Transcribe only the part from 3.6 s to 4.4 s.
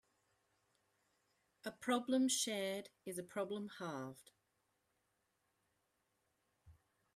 halved.